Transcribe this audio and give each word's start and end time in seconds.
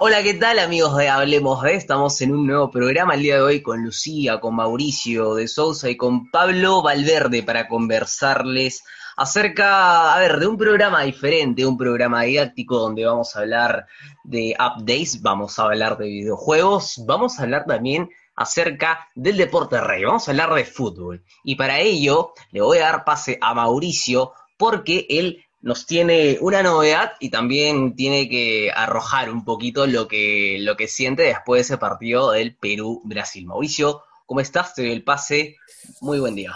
Hola, 0.00 0.22
¿qué 0.22 0.34
tal 0.34 0.60
amigos 0.60 0.96
de 0.96 1.08
Hablemos 1.08 1.60
de? 1.60 1.74
Estamos 1.74 2.20
en 2.20 2.32
un 2.32 2.46
nuevo 2.46 2.70
programa 2.70 3.14
el 3.14 3.22
día 3.22 3.34
de 3.34 3.40
hoy 3.40 3.62
con 3.62 3.82
Lucía, 3.82 4.38
con 4.38 4.54
Mauricio 4.54 5.34
de 5.34 5.48
Sousa 5.48 5.90
y 5.90 5.96
con 5.96 6.30
Pablo 6.30 6.82
Valverde 6.82 7.42
para 7.42 7.66
conversarles 7.66 8.84
acerca, 9.16 10.14
a 10.14 10.20
ver, 10.20 10.38
de 10.38 10.46
un 10.46 10.56
programa 10.56 11.02
diferente, 11.02 11.66
un 11.66 11.76
programa 11.76 12.22
didáctico 12.22 12.78
donde 12.78 13.06
vamos 13.06 13.34
a 13.34 13.40
hablar 13.40 13.88
de 14.22 14.54
updates, 14.54 15.20
vamos 15.20 15.58
a 15.58 15.64
hablar 15.64 15.98
de 15.98 16.06
videojuegos, 16.06 17.02
vamos 17.04 17.40
a 17.40 17.42
hablar 17.42 17.64
también 17.66 18.08
acerca 18.36 19.08
del 19.16 19.36
deporte 19.36 19.80
rey, 19.80 20.04
vamos 20.04 20.28
a 20.28 20.30
hablar 20.30 20.54
de 20.54 20.64
fútbol. 20.64 21.24
Y 21.42 21.56
para 21.56 21.80
ello 21.80 22.34
le 22.52 22.60
voy 22.60 22.78
a 22.78 22.82
dar 22.82 23.04
pase 23.04 23.36
a 23.40 23.52
Mauricio 23.52 24.32
porque 24.56 25.08
él 25.10 25.44
nos 25.60 25.86
tiene 25.86 26.38
una 26.40 26.62
novedad 26.62 27.12
y 27.20 27.30
también 27.30 27.96
tiene 27.96 28.28
que 28.28 28.70
arrojar 28.74 29.30
un 29.30 29.44
poquito 29.44 29.86
lo 29.86 30.06
que, 30.06 30.58
lo 30.60 30.76
que 30.76 30.88
siente 30.88 31.22
después 31.22 31.58
de 31.58 31.62
ese 31.62 31.78
partido 31.78 32.30
del 32.30 32.56
Perú-Brasil. 32.56 33.46
Mauricio, 33.46 34.02
¿cómo 34.26 34.40
estás? 34.40 34.74
Te 34.74 34.82
doy 34.82 34.92
el 34.92 35.04
pase. 35.04 35.56
Muy 36.00 36.20
buen 36.20 36.34
día. 36.34 36.52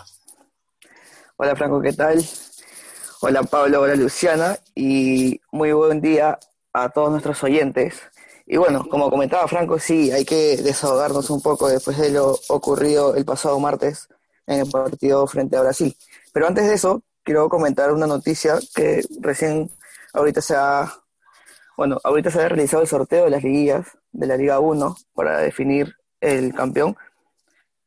Hola 1.37 1.57
Franco, 1.57 1.81
¿qué 1.81 1.93
tal? 1.93 2.25
Hola 3.21 3.43
Pablo, 3.43 3.81
hola 3.81 3.97
Luciana 3.97 4.59
y 4.75 5.41
muy 5.51 5.73
buen 5.73 6.01
día 6.01 6.39
a 6.73 6.89
todos 6.91 7.11
nuestros 7.11 7.43
oyentes. 7.43 8.01
Y 8.47 8.57
bueno, 8.57 8.87
como 8.89 9.11
comentaba 9.11 9.47
Franco, 9.49 9.79
sí, 9.79 10.11
hay 10.11 10.25
que 10.25 10.57
desahogarnos 10.57 11.31
un 11.31 11.41
poco 11.41 11.69
después 11.69 11.99
de 11.99 12.11
lo 12.11 12.39
ocurrido 12.49 13.15
el 13.15 13.25
pasado 13.25 13.59
martes 13.59 14.09
en 14.47 14.61
el 14.61 14.71
partido 14.71 15.27
frente 15.27 15.57
a 15.57 15.63
Brasil. 15.63 15.97
Pero 16.33 16.47
antes 16.47 16.67
de 16.67 16.75
eso, 16.75 17.03
quiero 17.25 17.49
comentar 17.49 17.93
una 17.93 18.07
noticia 18.07 18.59
que 18.75 19.03
recién 19.21 19.71
ahorita 20.13 20.41
se 20.41 20.55
ha, 20.57 20.93
bueno, 21.77 21.99
ahorita 22.05 22.31
se 22.31 22.41
ha 22.41 22.49
realizado 22.49 22.83
el 22.83 22.89
sorteo 22.89 23.25
de 23.25 23.31
las 23.31 23.43
liguillas 23.43 23.87
de 24.13 24.27
la 24.27 24.37
Liga 24.37 24.61
1 24.61 24.97
para 25.15 25.39
definir 25.39 25.95
el 26.21 26.55
campeón. 26.55 26.97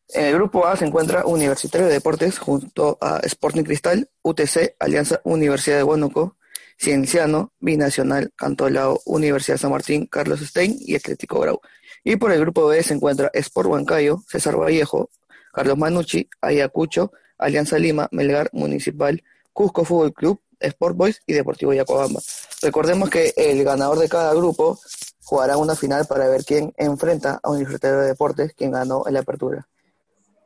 En 0.10 0.26
el 0.26 0.36
grupo 0.36 0.68
A 0.68 0.76
se 0.76 0.86
encuentra 0.86 1.26
Universitario 1.26 1.88
de 1.88 1.94
Deportes 1.94 2.38
junto 2.38 2.98
a 3.02 3.20
Sporting 3.24 3.64
Cristal, 3.64 4.10
UTC, 4.22 4.76
Alianza 4.80 5.20
Universidad 5.24 5.78
de 5.78 5.84
Huánuco, 5.84 6.38
Cienciano, 6.78 7.54
Binacional, 7.60 8.32
Cantolao, 8.36 9.02
Universidad 9.06 9.58
San 9.58 9.72
Martín, 9.72 10.06
Carlos 10.08 10.42
Stein 10.42 10.76
y 10.80 10.96
Atlético 10.96 11.40
Grau. 11.40 11.60
Y 12.04 12.18
por 12.18 12.32
el 12.32 12.40
grupo 12.40 12.68
B 12.68 12.84
se 12.84 12.94
encuentra 12.94 13.32
Sport 13.34 13.70
Huancayo, 13.70 14.20
César 14.28 14.58
Vallejo, 14.58 15.10
Carlos 15.52 15.78
Manucci, 15.78 16.30
Ayacucho, 16.42 17.12
Alianza 17.38 17.78
Lima, 17.78 18.08
Melgar 18.12 18.50
Municipal, 18.54 19.24
Cusco 19.54 19.86
Fútbol 19.86 20.14
Club, 20.14 20.42
Sport 20.60 20.96
Boys 20.96 21.22
y 21.26 21.34
Deportivo 21.34 21.74
Yacobamba. 21.74 22.22
Recordemos 22.62 23.10
que 23.10 23.34
el 23.36 23.64
ganador 23.64 24.00
de 24.00 24.10
cada 24.10 24.34
grupo 24.34 24.80
jugará 25.24 25.58
una 25.58 25.76
final 25.76 26.06
para 26.06 26.28
ver 26.28 26.44
quién 26.46 26.74
enfrenta 26.78 27.40
a 27.42 27.50
Universitario 27.50 28.00
de 28.00 28.08
Deportes, 28.08 28.54
quien 28.54 28.72
ganó 28.72 29.04
en 29.08 29.14
la 29.14 29.22
apertura. 29.22 29.68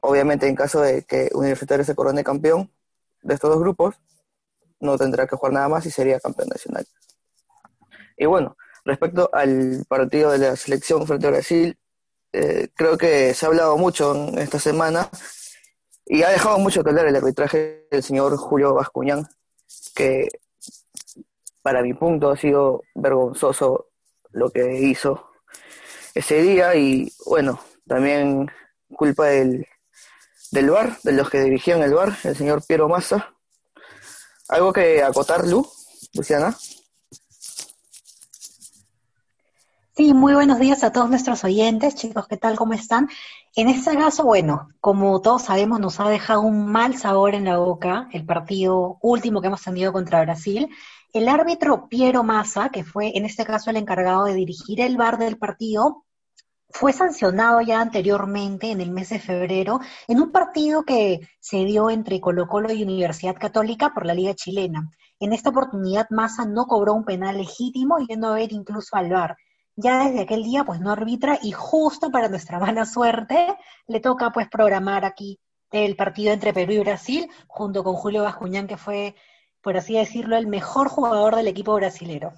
Obviamente, 0.02 0.48
en 0.48 0.56
caso 0.56 0.82
de 0.82 1.04
que 1.04 1.30
Universitario 1.34 1.84
se 1.84 1.96
corone 1.96 2.24
campeón 2.24 2.72
de 3.22 3.34
estos 3.34 3.50
dos 3.50 3.60
grupos, 3.60 3.96
no 4.80 4.98
tendrá 4.98 5.28
que 5.28 5.36
jugar 5.36 5.54
nada 5.54 5.68
más 5.68 5.86
y 5.86 5.92
sería 5.92 6.20
campeón 6.20 6.50
nacional. 6.50 6.88
Y 8.18 8.26
bueno, 8.26 8.56
respecto 8.86 9.30
al 9.34 9.86
partido 9.88 10.32
de 10.32 10.38
la 10.38 10.56
selección 10.56 11.06
frente 11.06 11.28
a 11.28 11.32
Brasil, 11.32 11.78
eh, 12.32 12.70
creo 12.76 12.98
que 12.98 13.34
se 13.34 13.46
ha 13.46 13.50
hablado 13.50 13.78
mucho 13.78 14.16
en 14.16 14.38
esta 14.38 14.60
semana 14.60 15.10
y 16.12 16.24
ha 16.24 16.30
dejado 16.30 16.58
mucho 16.58 16.84
que 16.84 16.90
hablar 16.90 17.06
el 17.06 17.16
arbitraje 17.16 17.88
del 17.92 18.02
señor 18.02 18.36
Julio 18.36 18.74
Bascuñán, 18.74 19.30
que 19.94 20.28
para 21.62 21.84
mi 21.84 21.94
punto 21.94 22.32
ha 22.32 22.36
sido 22.36 22.82
vergonzoso 22.96 23.90
lo 24.32 24.50
que 24.50 24.80
hizo 24.80 25.30
ese 26.16 26.42
día 26.42 26.74
y 26.74 27.14
bueno, 27.28 27.62
también 27.88 28.50
culpa 28.96 29.28
del, 29.28 29.68
del 30.50 30.72
VAR, 30.72 30.98
de 31.04 31.12
los 31.12 31.30
que 31.30 31.42
dirigían 31.42 31.84
el 31.84 31.94
VAR, 31.94 32.18
el 32.24 32.36
señor 32.36 32.66
Piero 32.66 32.90
Massa. 32.90 33.36
¿Algo 34.48 34.74
que 34.74 35.04
acotar, 35.04 35.48
Lu, 35.48 35.64
Luciana? 36.16 36.58
Sí, 40.00 40.14
muy 40.14 40.34
buenos 40.34 40.60
días 40.60 40.86
a 40.86 40.94
todos 40.94 41.10
nuestros 41.10 41.44
oyentes, 41.44 41.94
chicos, 41.94 42.26
¿qué 42.26 42.38
tal? 42.38 42.56
¿Cómo 42.56 42.72
están? 42.72 43.10
En 43.54 43.68
este 43.68 43.98
caso, 43.98 44.24
bueno, 44.24 44.70
como 44.80 45.20
todos 45.22 45.42
sabemos, 45.42 45.82
nos 45.82 46.00
ha 46.00 46.08
dejado 46.08 46.40
un 46.40 46.72
mal 46.72 46.96
sabor 46.96 47.36
en 47.36 47.44
la 47.44 47.58
boca 47.58 48.08
el 48.14 48.26
partido 48.26 48.98
último 49.02 49.42
que 49.42 49.48
hemos 49.48 49.62
tenido 49.62 49.92
contra 49.92 50.22
Brasil. 50.22 50.70
El 51.12 51.28
árbitro 51.28 51.90
Piero 51.90 52.24
Massa, 52.24 52.70
que 52.70 52.86
fue 52.86 53.12
en 53.18 53.26
este 53.26 53.44
caso 53.44 53.72
el 53.72 53.76
encargado 53.76 54.24
de 54.24 54.36
dirigir 54.36 54.80
el 54.80 54.96
bar 54.96 55.18
del 55.18 55.38
partido, 55.38 56.06
fue 56.70 56.94
sancionado 56.94 57.60
ya 57.60 57.82
anteriormente 57.82 58.72
en 58.72 58.80
el 58.80 58.92
mes 58.92 59.10
de 59.10 59.20
febrero 59.20 59.82
en 60.08 60.22
un 60.22 60.32
partido 60.32 60.84
que 60.84 61.28
se 61.42 61.66
dio 61.66 61.90
entre 61.90 62.22
Colo 62.22 62.48
Colo 62.48 62.72
y 62.72 62.84
Universidad 62.84 63.36
Católica 63.36 63.94
por 63.94 64.06
la 64.06 64.14
Liga 64.14 64.34
Chilena. 64.34 64.90
En 65.20 65.34
esta 65.34 65.50
oportunidad 65.50 66.08
Massa 66.10 66.46
no 66.46 66.68
cobró 66.68 66.94
un 66.94 67.04
penal 67.04 67.38
legítimo 67.38 67.98
yendo 67.98 68.30
a 68.30 68.36
ver 68.36 68.54
incluso 68.54 68.96
al 68.96 69.10
VAR 69.10 69.36
ya 69.80 70.06
desde 70.06 70.22
aquel 70.22 70.44
día 70.44 70.64
pues 70.64 70.80
no 70.80 70.92
arbitra 70.92 71.40
y 71.42 71.52
justo 71.52 72.12
para 72.12 72.30
nuestra 72.30 72.60
mala 72.60 72.86
suerte 72.86 73.56
le 73.88 74.00
toca 74.00 74.32
pues 74.32 74.48
programar 74.50 75.06
aquí 75.06 75.40
el 75.72 75.96
partido 75.96 76.34
entre 76.34 76.54
Perú 76.54 76.74
y 76.74 76.80
Brasil 76.80 77.30
junto 77.48 77.84
con 77.84 77.96
Julio 77.96 78.24
Bascuñán 78.24 78.68
que 78.68 78.78
fue, 78.78 79.16
por 79.62 79.78
así 79.78 79.96
decirlo, 79.98 80.36
el 80.36 80.48
mejor 80.48 80.90
jugador 80.90 81.36
del 81.36 81.48
equipo 81.48 81.76
brasilero. 81.76 82.34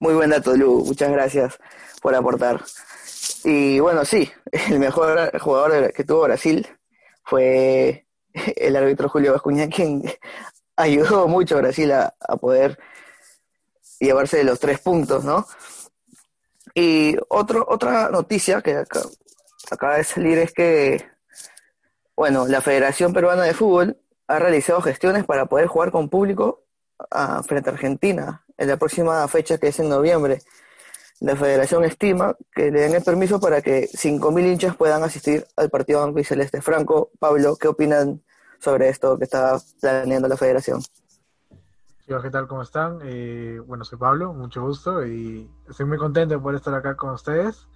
Muy 0.00 0.14
buen 0.14 0.30
dato, 0.30 0.56
Lu. 0.56 0.84
Muchas 0.84 1.10
gracias 1.10 1.58
por 2.00 2.14
aportar. 2.14 2.62
Y 3.44 3.80
bueno, 3.80 4.04
sí, 4.06 4.30
el 4.70 4.78
mejor 4.78 5.38
jugador 5.38 5.92
que 5.92 6.04
tuvo 6.04 6.22
Brasil 6.22 6.66
fue 7.24 8.06
el 8.56 8.76
árbitro 8.76 9.10
Julio 9.10 9.32
Bascuñán, 9.32 9.70
quien 9.70 10.02
ayudó 10.76 11.28
mucho 11.28 11.56
a 11.56 11.60
Brasil 11.60 11.92
a 11.92 12.36
poder 12.40 12.78
llevarse 14.00 14.42
los 14.44 14.58
tres 14.58 14.80
puntos, 14.80 15.24
¿no? 15.24 15.46
Y 16.74 17.16
otro, 17.28 17.66
otra 17.68 18.10
noticia 18.10 18.62
que 18.62 18.84
acaba 19.70 19.96
de 19.96 20.04
salir 20.04 20.38
es 20.38 20.52
que, 20.52 21.06
bueno, 22.16 22.46
la 22.46 22.60
Federación 22.60 23.12
Peruana 23.12 23.42
de 23.42 23.54
Fútbol 23.54 23.98
ha 24.28 24.38
realizado 24.38 24.80
gestiones 24.80 25.24
para 25.24 25.46
poder 25.46 25.66
jugar 25.66 25.90
con 25.90 26.08
público 26.08 26.64
ah, 27.10 27.42
frente 27.46 27.70
a 27.70 27.72
Argentina 27.72 28.44
en 28.56 28.68
la 28.68 28.76
próxima 28.76 29.26
fecha 29.28 29.58
que 29.58 29.68
es 29.68 29.80
en 29.80 29.88
noviembre. 29.88 30.40
La 31.20 31.36
federación 31.36 31.84
estima 31.84 32.34
que 32.54 32.70
le 32.70 32.80
den 32.80 32.94
el 32.94 33.02
permiso 33.02 33.40
para 33.40 33.60
que 33.60 33.88
5.000 33.88 34.52
hinchas 34.52 34.76
puedan 34.76 35.02
asistir 35.02 35.46
al 35.56 35.68
partido 35.68 36.00
Banco 36.00 36.22
Celeste. 36.24 36.62
Franco, 36.62 37.10
Pablo, 37.18 37.56
¿qué 37.56 37.68
opinan 37.68 38.22
sobre 38.58 38.88
esto 38.88 39.18
que 39.18 39.24
está 39.24 39.60
planeando 39.80 40.28
la 40.28 40.36
federación? 40.36 40.80
¿Qué 42.18 42.30
tal? 42.30 42.48
¿Cómo 42.48 42.62
están? 42.62 42.98
Eh, 43.04 43.60
bueno, 43.64 43.84
soy 43.84 43.96
Pablo, 43.96 44.34
mucho 44.34 44.62
gusto 44.62 45.06
y 45.06 45.48
estoy 45.68 45.86
muy 45.86 45.96
contento 45.96 46.34
de 46.34 46.40
poder 46.40 46.56
estar 46.56 46.74
acá 46.74 46.96
con 46.96 47.10
ustedes. 47.10 47.68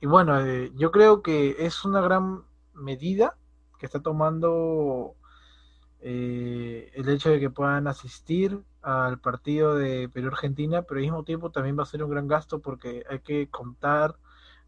Y 0.00 0.06
bueno, 0.06 0.38
eh, 0.40 0.70
yo 0.76 0.92
creo 0.92 1.22
que 1.22 1.56
es 1.58 1.84
una 1.84 2.00
gran 2.00 2.44
medida 2.72 3.36
que 3.80 3.86
está 3.86 4.00
tomando 4.00 5.16
eh, 6.00 6.92
el 6.94 7.08
hecho 7.08 7.30
de 7.30 7.40
que 7.40 7.50
puedan 7.50 7.88
asistir 7.88 8.62
al 8.80 9.18
partido 9.18 9.74
de 9.74 10.08
Perú-Argentina, 10.08 10.82
pero 10.82 10.98
al 10.98 11.06
mismo 11.06 11.24
tiempo 11.24 11.50
también 11.50 11.76
va 11.76 11.82
a 11.82 11.86
ser 11.86 12.04
un 12.04 12.10
gran 12.10 12.28
gasto 12.28 12.60
porque 12.60 13.02
hay 13.10 13.18
que 13.20 13.50
contar, 13.50 14.14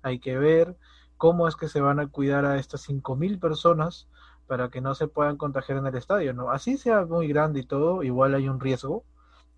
hay 0.03 0.19
que 0.19 0.37
ver 0.37 0.77
cómo 1.17 1.47
es 1.47 1.55
que 1.55 1.69
se 1.69 1.81
van 1.81 2.01
a 2.01 2.09
cuidar 2.09 2.45
a 2.45 2.59
estas 2.59 2.89
5.000 2.89 3.39
personas 3.39 4.09
para 4.47 4.71
que 4.71 4.81
no 4.81 4.95
se 4.95 5.09
puedan 5.09 5.37
contagiar 5.37 5.79
en 5.79 5.87
el 5.87 5.97
estadio, 5.97 6.33
¿no? 6.35 6.51
Así 6.51 6.77
sea 6.77 7.05
muy 7.05 7.29
grande 7.29 7.61
y 7.61 7.67
todo, 7.67 8.03
igual 8.03 8.35
hay 8.35 8.49
un 8.49 8.61
riesgo. 8.61 9.05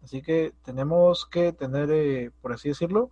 Así 0.02 0.22
que 0.22 0.54
tenemos 0.62 1.26
que 1.26 1.52
tener, 1.52 1.90
eh, 1.90 2.30
por 2.40 2.52
así 2.52 2.68
decirlo, 2.68 3.10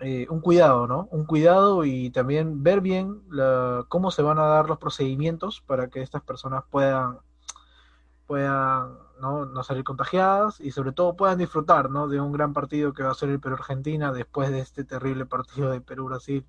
eh, 0.00 0.26
un 0.30 0.40
cuidado, 0.40 0.88
¿no? 0.88 1.08
Un 1.12 1.26
cuidado 1.26 1.84
y 1.84 2.10
también 2.10 2.62
ver 2.64 2.80
bien 2.80 3.22
la, 3.30 3.84
cómo 3.88 4.10
se 4.10 4.22
van 4.22 4.38
a 4.38 4.46
dar 4.46 4.68
los 4.68 4.78
procedimientos 4.78 5.62
para 5.64 5.88
que 5.88 6.02
estas 6.02 6.22
personas 6.22 6.64
puedan, 6.70 7.18
puedan 8.26 8.98
¿no? 9.20 9.46
no 9.46 9.62
salir 9.62 9.84
contagiadas 9.84 10.60
y 10.60 10.72
sobre 10.72 10.92
todo 10.92 11.14
puedan 11.16 11.38
disfrutar, 11.38 11.88
¿no? 11.90 12.08
De 12.08 12.20
un 12.20 12.32
gran 12.32 12.52
partido 12.52 12.92
que 12.92 13.04
va 13.04 13.12
a 13.12 13.14
ser 13.14 13.28
el 13.28 13.38
Perú-Argentina 13.40 14.12
después 14.12 14.50
de 14.50 14.60
este 14.60 14.84
terrible 14.84 15.26
partido 15.26 15.70
de 15.70 15.80
Perú-Brasil, 15.80 16.44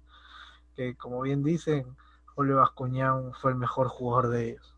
que 0.76 0.96
como 0.98 1.22
bien 1.22 1.44
dicen, 1.44 1.96
Julio 2.36 2.58
Bascuñán 2.58 3.32
fue 3.34 3.52
el 3.52 3.58
mejor 3.58 3.88
jugador 3.88 4.30
de 4.30 4.50
ellos. 4.50 4.76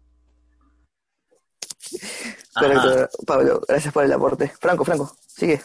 Correcto, 2.53 3.09
Pablo, 3.25 3.61
gracias 3.67 3.93
por 3.93 4.03
el 4.03 4.13
aporte. 4.13 4.51
Franco, 4.59 4.85
Franco, 4.85 5.15
sigue. 5.27 5.61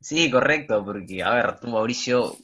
Sí, 0.00 0.30
correcto, 0.30 0.84
porque, 0.84 1.22
a 1.22 1.30
ver, 1.30 1.60
tú, 1.60 1.68
Mauricio, 1.68 2.34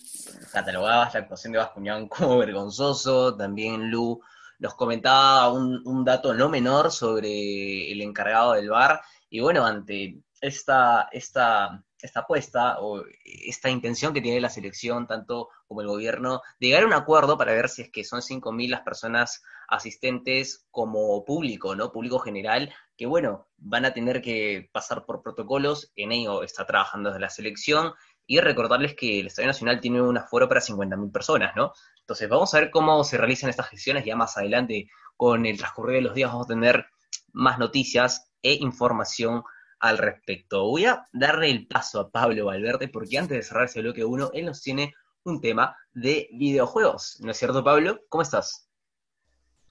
catalogabas 0.53 1.15
la 1.15 1.21
actuación 1.21 1.53
de 1.53 1.59
Bascuñán 1.59 2.09
como 2.09 2.39
vergonzoso, 2.39 3.37
también 3.37 3.91
Lu 3.91 4.21
nos 4.59 4.75
comentaba 4.75 5.51
un, 5.51 5.83
un 5.85 6.05
dato 6.05 6.35
no 6.35 6.49
menor 6.49 6.91
sobre 6.91 7.91
el 7.91 8.01
encargado 8.01 8.53
del 8.53 8.71
bar, 8.71 9.01
y 9.29 9.41
bueno, 9.41 9.65
ante 9.65 10.23
esta, 10.41 11.09
esta 11.13 11.83
esta 12.01 12.21
apuesta 12.21 12.81
o 12.81 13.03
esta 13.25 13.71
intención 13.71 14.13
que 14.13 14.21
tiene 14.21 14.41
la 14.41 14.51
selección, 14.51 15.07
tanto 15.07 15.49
como 15.67 15.81
el 15.81 15.89
gobierno, 15.89 16.43
de 16.61 16.69
llegar 16.69 16.85
a 16.85 16.87
un 16.87 16.93
acuerdo 16.93 17.39
para 17.39 17.53
ver 17.53 17.69
si 17.69 17.83
es 17.83 17.91
que 17.91 18.05
son 18.05 18.21
5.000 18.21 18.71
las 18.71 18.83
personas 18.83 19.43
asistentes 19.69 20.67
como 20.71 21.25
público, 21.25 21.75
¿no? 21.75 21.93
Público 21.93 22.19
general, 22.19 22.73
que 22.97 23.07
bueno, 23.07 23.49
van 23.57 23.85
a 23.85 23.93
tener 23.93 24.23
que 24.23 24.69
pasar 24.73 25.05
por 25.05 25.23
protocolos, 25.23 25.93
en 25.97 26.13
ello 26.13 26.43
está 26.43 26.67
trabajando 26.67 27.11
desde 27.11 27.21
la 27.21 27.31
selección, 27.31 27.93
y 28.27 28.41
recordarles 28.41 28.95
que 28.95 29.21
el 29.21 29.29
Estadio 29.29 29.49
Nacional 29.49 29.81
tiene 29.81 30.03
un 30.03 30.19
aforo 30.19 30.49
para 30.49 30.61
50.000 30.61 31.13
personas, 31.13 31.55
¿no? 31.55 31.73
Entonces 32.01 32.29
vamos 32.29 32.53
a 32.55 32.61
ver 32.61 32.71
cómo 32.71 33.05
se 33.05 33.17
realizan 33.17 33.51
estas 33.51 33.69
gestiones, 33.69 34.05
ya 34.05 34.17
más 34.17 34.37
adelante, 34.37 34.89
con 35.17 35.47
el 35.47 35.57
transcurrir 35.57 35.97
de 35.97 36.03
los 36.03 36.15
días, 36.15 36.31
vamos 36.31 36.47
a 36.47 36.55
tener 36.55 36.87
más 37.33 37.59
noticias 37.59 38.31
e 38.43 38.55
información 38.55 39.43
al 39.78 39.99
respecto. 39.99 40.64
Voy 40.64 40.87
a 40.87 41.05
darle 41.12 41.50
el 41.50 41.67
paso 41.67 42.00
a 42.00 42.11
Pablo 42.11 42.46
Valverde 42.46 42.88
porque 42.88 43.19
antes 43.19 43.37
de 43.37 43.43
cerrar 43.43 43.64
ese 43.64 43.82
bloque 43.82 44.05
1, 44.05 44.31
él 44.34 44.46
nos 44.46 44.62
tiene 44.62 44.94
un 45.25 45.40
tema 45.40 45.76
de 45.93 46.28
videojuegos. 46.32 47.19
¿No 47.20 47.31
es 47.31 47.37
cierto, 47.37 47.62
Pablo? 47.62 48.00
¿Cómo 48.08 48.23
estás? 48.23 48.69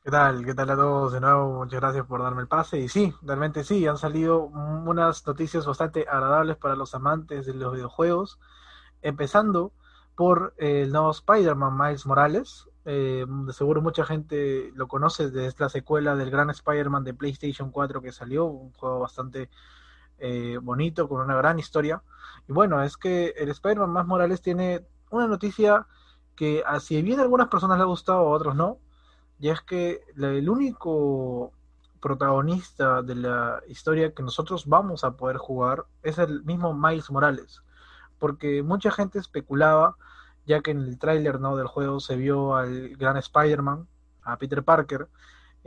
¿Qué 0.03 0.11
tal? 0.11 0.45
¿Qué 0.45 0.53
tal 0.53 0.69
a 0.69 0.75
todos? 0.75 1.13
De 1.13 1.19
nuevo, 1.19 1.63
muchas 1.63 1.79
gracias 1.79 2.05
por 2.05 2.21
darme 2.21 2.41
el 2.41 2.47
pase. 2.47 2.77
Y 2.77 2.87
sí, 2.89 3.13
realmente 3.23 3.63
sí, 3.63 3.87
han 3.87 3.97
salido 3.97 4.43
unas 4.43 5.25
noticias 5.25 5.65
bastante 5.65 6.05
agradables 6.07 6.57
para 6.57 6.75
los 6.75 6.93
amantes 6.93 7.47
de 7.47 7.53
los 7.55 7.73
videojuegos. 7.73 8.39
Empezando 9.01 9.73
por 10.15 10.53
el 10.57 10.91
nuevo 10.91 11.11
Spider-Man 11.11 11.77
Miles 11.77 12.05
Morales. 12.05 12.69
Eh, 12.85 13.25
de 13.27 13.53
seguro 13.53 13.81
mucha 13.81 14.05
gente 14.05 14.71
lo 14.75 14.87
conoce 14.87 15.31
desde 15.31 15.63
la 15.63 15.69
secuela 15.69 16.15
del 16.15 16.29
gran 16.29 16.49
Spider-Man 16.49 17.03
de 17.03 17.15
PlayStation 17.15 17.71
4 17.71 18.01
que 18.01 18.11
salió, 18.11 18.45
un 18.45 18.71
juego 18.73 18.99
bastante 18.99 19.49
eh, 20.19 20.57
bonito, 20.61 21.07
con 21.07 21.21
una 21.21 21.35
gran 21.35 21.59
historia. 21.59 22.01
Y 22.47 22.53
bueno, 22.53 22.81
es 22.83 22.97
que 22.97 23.33
el 23.37 23.49
Spider-Man 23.49 23.91
más 23.91 24.05
Morales 24.05 24.41
tiene 24.41 24.85
una 25.09 25.27
noticia 25.27 25.87
que, 26.35 26.63
si 26.79 27.01
bien 27.01 27.19
algunas 27.19 27.47
personas 27.47 27.77
le 27.77 27.83
ha 27.83 27.87
gustado, 27.87 28.19
a 28.19 28.29
otros 28.29 28.55
no, 28.55 28.79
y 29.39 29.49
es 29.49 29.61
que 29.61 30.01
el 30.17 30.49
único 30.49 31.51
protagonista 31.99 33.01
de 33.01 33.15
la 33.15 33.61
historia 33.67 34.13
que 34.13 34.23
nosotros 34.23 34.67
vamos 34.67 35.03
a 35.03 35.17
poder 35.17 35.37
jugar 35.37 35.85
es 36.03 36.19
el 36.19 36.43
mismo 36.43 36.73
Miles 36.73 37.09
Morales, 37.09 37.63
porque 38.19 38.61
mucha 38.63 38.91
gente 38.91 39.19
especulaba, 39.19 39.97
ya 40.45 40.61
que 40.61 40.71
en 40.71 40.81
el 40.81 40.99
tráiler 40.99 41.39
¿no? 41.39 41.55
del 41.55 41.67
juego 41.67 41.99
se 41.99 42.15
vio 42.15 42.55
al 42.55 42.89
gran 42.89 43.17
Spider-Man, 43.17 43.87
a 44.23 44.37
Peter 44.37 44.63
Parker, 44.63 45.07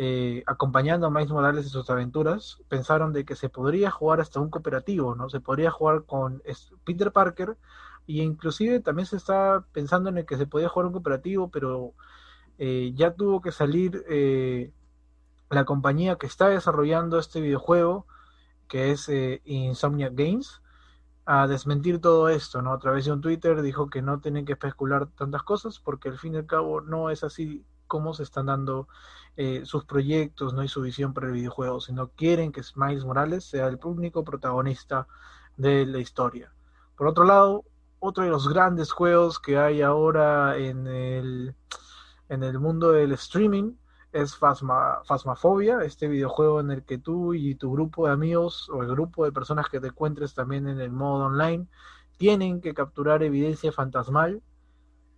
eh, 0.01 0.45
acompañando 0.47 1.09
a 1.09 1.11
Miles 1.11 1.31
Morales 1.31 1.65
en 1.65 1.71
sus 1.71 1.91
aventuras, 1.91 2.63
pensaron 2.69 3.13
de 3.13 3.25
que 3.25 3.35
se 3.35 3.49
podría 3.49 3.91
jugar 3.91 4.21
hasta 4.21 4.39
un 4.39 4.49
cooperativo, 4.49 5.17
¿no? 5.17 5.29
Se 5.29 5.41
podría 5.41 5.73
jugar 5.73 6.05
con 6.05 6.41
Peter 6.85 7.11
Parker 7.11 7.57
y 8.07 8.23
inclusive 8.23 8.79
también 8.79 9.07
se 9.07 9.17
está 9.17 9.67
pensando 9.73 10.09
en 10.09 10.19
el 10.19 10.25
que 10.25 10.37
se 10.37 10.47
podía 10.47 10.69
jugar 10.69 10.87
un 10.87 10.93
cooperativo, 10.93 11.51
pero 11.51 11.95
eh, 12.59 12.93
ya 12.95 13.15
tuvo 13.15 13.41
que 13.41 13.51
salir 13.51 14.05
eh, 14.09 14.73
la 15.51 15.65
compañía 15.65 16.15
que 16.15 16.27
está 16.27 16.49
desarrollando 16.49 17.19
este 17.19 17.41
videojuego, 17.41 18.07
que 18.69 18.93
es 18.93 19.11
Insomnia 19.45 20.11
Games, 20.13 20.63
a 21.27 21.49
desmentir 21.49 22.01
todo 22.01 22.29
esto, 22.29 22.63
¿no? 22.63 22.73
A 22.73 22.79
través 22.79 23.05
de 23.07 23.13
un 23.13 23.21
Twitter 23.21 23.63
dijo 23.63 23.91
que 23.91 24.01
no 24.01 24.21
tienen 24.21 24.45
que 24.45 24.53
especular 24.53 25.09
tantas 25.09 25.43
cosas 25.43 25.81
porque 25.81 26.09
al 26.09 26.19
fin 26.19 26.35
y 26.35 26.39
al 26.39 26.47
cabo 26.47 26.83
no 26.83 27.11
es 27.11 27.25
así 27.25 27.65
como 27.89 28.15
se 28.15 28.23
están 28.23 28.47
dando 28.47 28.87
eh, 29.37 29.63
sus 29.65 29.85
proyectos 29.85 30.55
¿no? 30.55 30.63
y 30.63 30.69
su 30.69 30.81
visión 30.83 31.13
para 31.13 31.27
el 31.27 31.33
videojuego, 31.33 31.81
sino 31.81 32.09
quieren 32.09 32.53
que 32.53 32.63
Miles 32.77 33.05
Morales 33.05 33.45
sea 33.45 33.67
el 33.67 33.79
único 33.83 34.23
protagonista 34.23 35.09
de 35.57 35.87
la 35.87 35.99
historia. 35.99 36.53
Por 36.97 37.09
otro 37.09 37.25
lado, 37.25 37.65
otro 37.99 38.25
de 38.25 38.31
los 38.31 38.49
grandes 38.49 38.93
juegos 38.93 39.41
que 39.41 39.59
hay 39.59 39.83
ahora 39.83 40.57
en 40.57 40.87
el, 40.87 41.55
en 42.29 42.43
el 42.45 42.59
mundo 42.61 42.93
del 42.93 43.13
streaming 43.13 43.75
es 44.13 44.37
Phasma, 44.37 45.03
este 45.85 46.09
videojuego 46.09 46.61
en 46.61 46.71
el 46.71 46.85
que 46.85 46.99
tú 46.99 47.35
y 47.35 47.55
tu 47.55 47.73
grupo 47.73 48.07
de 48.07 48.13
amigos 48.13 48.69
o 48.71 48.83
el 48.83 48.89
grupo 48.89 49.25
de 49.25 49.33
personas 49.33 49.69
que 49.69 49.81
te 49.81 49.89
encuentres 49.89 50.35
también 50.35 50.67
en 50.69 50.81
el 50.81 50.91
modo 50.91 51.27
online 51.27 51.67
tienen 52.17 52.61
que 52.61 52.75
capturar 52.75 53.23
evidencia 53.23 53.71
fantasmal, 53.71 54.43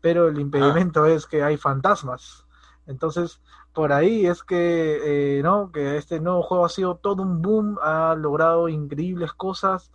pero 0.00 0.28
el 0.28 0.38
impedimento 0.38 1.06
es 1.06 1.26
que 1.26 1.42
hay 1.42 1.56
fantasmas. 1.56 2.46
Entonces, 2.86 3.40
por 3.72 3.92
ahí 3.92 4.26
es 4.26 4.42
que, 4.42 5.38
eh, 5.38 5.42
¿no? 5.42 5.70
Que 5.70 5.96
este 5.96 6.20
nuevo 6.20 6.42
juego 6.42 6.64
ha 6.64 6.68
sido 6.68 6.96
todo 6.96 7.22
un 7.22 7.40
boom, 7.40 7.78
ha 7.82 8.14
logrado 8.14 8.68
increíbles 8.68 9.32
cosas, 9.32 9.90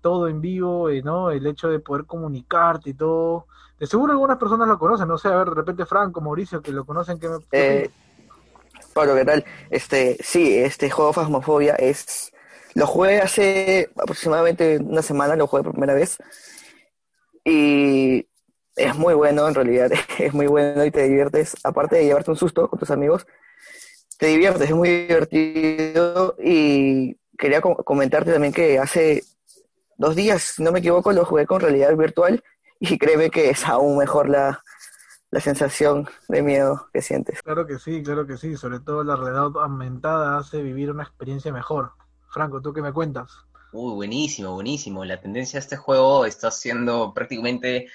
todo 0.00 0.28
en 0.28 0.40
vivo, 0.40 0.88
eh, 0.88 1.02
¿no? 1.02 1.30
El 1.30 1.46
hecho 1.46 1.68
de 1.68 1.80
poder 1.80 2.06
comunicarte 2.06 2.90
y 2.90 2.94
todo. 2.94 3.46
De 3.78 3.86
seguro 3.86 4.12
algunas 4.12 4.38
personas 4.38 4.66
lo 4.66 4.78
conocen, 4.78 5.08
no 5.08 5.18
sé, 5.18 5.28
a 5.28 5.36
ver, 5.36 5.48
de 5.48 5.54
repente 5.54 5.86
Franco, 5.86 6.20
Mauricio, 6.20 6.62
que 6.62 6.72
lo 6.72 6.84
conocen, 6.84 7.18
que 7.18 7.28
me... 7.28 7.36
Eh, 7.52 7.90
Pablo, 8.94 9.14
¿qué 9.14 9.24
tal? 9.24 9.44
Este, 9.70 10.16
sí, 10.20 10.56
este 10.56 10.90
juego 10.90 11.12
Fasmofobia 11.12 11.74
es... 11.74 12.32
Lo 12.74 12.86
jugué 12.86 13.20
hace 13.20 13.90
aproximadamente 13.96 14.78
una 14.78 15.02
semana, 15.02 15.36
lo 15.36 15.46
jugué 15.46 15.62
por 15.62 15.72
primera 15.72 15.94
vez. 15.94 16.18
Y 17.44 18.27
es 18.78 18.96
muy 18.96 19.14
bueno, 19.14 19.48
en 19.48 19.54
realidad, 19.54 19.90
es 20.18 20.32
muy 20.32 20.46
bueno 20.46 20.84
y 20.84 20.90
te 20.90 21.02
diviertes, 21.02 21.56
aparte 21.64 21.96
de 21.96 22.04
llevarte 22.04 22.30
un 22.30 22.36
susto 22.36 22.68
con 22.68 22.78
tus 22.78 22.90
amigos, 22.90 23.26
te 24.18 24.26
diviertes, 24.28 24.70
es 24.70 24.74
muy 24.74 24.88
divertido 24.88 26.36
y 26.42 27.16
quería 27.36 27.60
comentarte 27.60 28.32
también 28.32 28.52
que 28.52 28.78
hace 28.78 29.22
dos 29.96 30.16
días, 30.16 30.42
si 30.42 30.62
no 30.62 30.72
me 30.72 30.78
equivoco, 30.78 31.12
lo 31.12 31.24
jugué 31.24 31.46
con 31.46 31.60
realidad 31.60 31.94
virtual 31.96 32.42
y 32.80 32.98
créeme 32.98 33.30
que 33.30 33.50
es 33.50 33.64
aún 33.66 33.98
mejor 33.98 34.28
la, 34.28 34.62
la 35.30 35.40
sensación 35.40 36.08
de 36.28 36.42
miedo 36.42 36.88
que 36.92 37.02
sientes. 37.02 37.42
Claro 37.42 37.66
que 37.66 37.78
sí, 37.78 38.02
claro 38.02 38.26
que 38.26 38.36
sí, 38.36 38.56
sobre 38.56 38.80
todo 38.80 39.04
la 39.04 39.16
realidad 39.16 39.50
aumentada 39.62 40.38
hace 40.38 40.62
vivir 40.62 40.90
una 40.90 41.02
experiencia 41.02 41.52
mejor. 41.52 41.92
Franco, 42.30 42.60
¿tú 42.60 42.72
qué 42.72 42.82
me 42.82 42.92
cuentas? 42.92 43.30
Uy, 43.72 43.94
buenísimo, 43.94 44.54
buenísimo. 44.54 45.04
La 45.04 45.20
tendencia 45.20 45.58
de 45.58 45.62
este 45.62 45.76
juego 45.76 46.24
está 46.24 46.50
siendo 46.50 47.12
prácticamente 47.12 47.88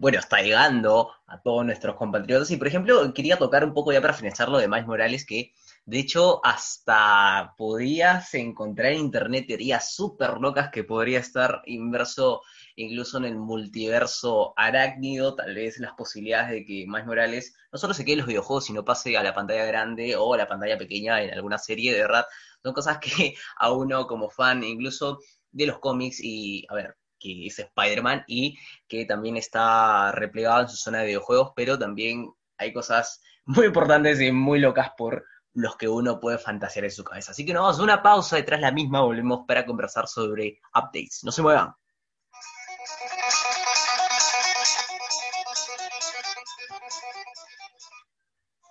bueno, 0.00 0.18
está 0.18 0.40
llegando 0.40 1.12
a 1.26 1.42
todos 1.42 1.64
nuestros 1.66 1.94
compatriotas. 1.94 2.50
Y, 2.50 2.56
por 2.56 2.66
ejemplo, 2.66 3.12
quería 3.12 3.36
tocar 3.36 3.64
un 3.64 3.74
poco 3.74 3.92
ya 3.92 4.00
para 4.00 4.14
finalizar 4.14 4.48
lo 4.48 4.56
de 4.56 4.66
Miles 4.66 4.86
Morales, 4.86 5.26
que 5.26 5.52
de 5.84 5.98
hecho 5.98 6.40
hasta 6.42 7.54
podías 7.58 8.32
encontrar 8.32 8.92
en 8.92 9.00
internet 9.00 9.44
teorías 9.46 9.94
súper 9.94 10.38
locas 10.38 10.70
que 10.70 10.84
podría 10.84 11.18
estar 11.18 11.60
inverso 11.66 12.40
incluso 12.76 13.18
en 13.18 13.26
el 13.26 13.36
multiverso 13.36 14.54
arácnido, 14.56 15.34
tal 15.34 15.54
vez 15.54 15.78
las 15.78 15.92
posibilidades 15.92 16.50
de 16.50 16.64
que 16.64 16.86
Miles 16.86 17.06
Morales 17.06 17.54
no 17.70 17.78
solo 17.78 17.92
se 17.92 18.02
quede 18.02 18.14
en 18.14 18.18
los 18.20 18.28
videojuegos, 18.28 18.64
sino 18.64 18.84
pase 18.84 19.18
a 19.18 19.22
la 19.22 19.34
pantalla 19.34 19.66
grande 19.66 20.16
o 20.16 20.32
a 20.32 20.38
la 20.38 20.48
pantalla 20.48 20.78
pequeña 20.78 21.22
en 21.22 21.34
alguna 21.34 21.58
serie, 21.58 21.92
de 21.92 22.00
verdad, 22.00 22.24
son 22.62 22.72
cosas 22.72 22.98
que 22.98 23.34
a 23.58 23.70
uno 23.70 24.06
como 24.06 24.30
fan, 24.30 24.64
incluso 24.64 25.18
de 25.52 25.66
los 25.66 25.78
cómics 25.78 26.20
y, 26.22 26.64
a 26.70 26.74
ver, 26.74 26.96
que 27.20 27.46
es 27.46 27.58
Spider-Man 27.58 28.24
y 28.26 28.58
que 28.88 29.04
también 29.04 29.36
está 29.36 30.10
replegado 30.12 30.62
en 30.62 30.68
su 30.68 30.76
zona 30.76 31.00
de 31.00 31.06
videojuegos, 31.06 31.52
pero 31.54 31.78
también 31.78 32.32
hay 32.58 32.72
cosas 32.72 33.22
muy 33.44 33.66
importantes 33.66 34.20
y 34.20 34.32
muy 34.32 34.58
locas 34.58 34.90
por 34.96 35.24
los 35.54 35.76
que 35.76 35.88
uno 35.88 36.20
puede 36.20 36.38
fantasear 36.38 36.84
en 36.84 36.90
su 36.90 37.04
cabeza. 37.04 37.32
Así 37.32 37.44
que 37.44 37.52
nos 37.52 37.62
vamos 37.62 37.80
a 37.80 37.82
una 37.82 38.02
pausa, 38.02 38.36
detrás 38.36 38.60
la 38.60 38.70
misma 38.70 39.02
volvemos 39.02 39.44
para 39.46 39.66
conversar 39.66 40.06
sobre 40.06 40.60
updates. 40.74 41.24
No 41.24 41.32
se 41.32 41.42
muevan. 41.42 41.74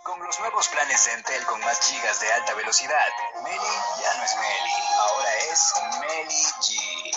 Con 0.04 0.24
los 0.24 0.40
nuevos 0.40 0.68
planes 0.70 1.06
de 1.06 1.14
Entel 1.14 1.46
con 1.46 1.60
más 1.62 1.80
gigas 1.88 2.20
de 2.22 2.32
alta 2.32 2.54
velocidad, 2.56 3.08
Meli 3.44 3.58
ya 4.02 4.18
no 4.18 4.24
es 4.24 4.36
Meli, 4.38 4.72
ahora 4.98 5.30
es 5.52 5.74
Meli 6.00 6.44
G. 6.62 6.74